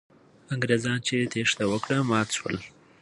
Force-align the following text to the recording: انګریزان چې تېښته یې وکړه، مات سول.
انګریزان 0.53 0.97
چې 1.07 1.29
تېښته 1.31 1.63
یې 1.65 1.69
وکړه، 1.69 1.97
مات 2.09 2.27
سول. 2.37 2.57